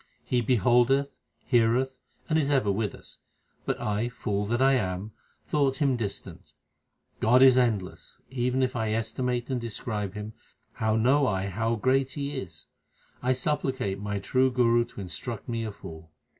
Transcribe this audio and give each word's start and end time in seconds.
He 0.23 0.41
beholdeth, 0.41 1.11
heareth, 1.45 1.93
and 2.27 2.39
is 2.39 2.49
ever 2.49 2.71
with 2.71 2.95
us; 2.95 3.19
but 3.67 3.79
I, 3.79 4.09
fool 4.09 4.47
that 4.47 4.59
I 4.59 4.73
am, 4.73 5.11
thought 5.45 5.75
Him 5.75 5.95
distant. 5.95 6.53
God 7.19 7.43
is 7.43 7.55
endless; 7.55 8.19
even 8.31 8.63
if 8.63 8.75
I 8.75 8.93
estimate 8.93 9.51
and 9.51 9.61
describe 9.61 10.15
Him, 10.15 10.33
how 10.73 10.95
know 10.95 11.27
I 11.27 11.49
how 11.49 11.75
great 11.75 12.13
He 12.13 12.35
is? 12.35 12.65
I 13.21 13.33
supplicate 13.33 13.99
my 13.99 14.17
true 14.17 14.49
Guru 14.49 14.85
to 14.85 15.01
instruct 15.01 15.47
me 15.47 15.63
a 15.63 15.71
fool. 15.71 16.11